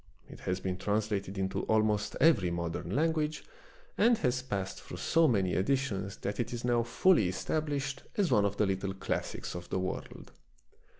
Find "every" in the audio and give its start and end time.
2.19-2.49